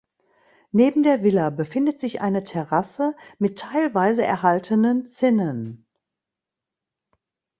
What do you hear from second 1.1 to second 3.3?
Villa befindet sich eine Terrasse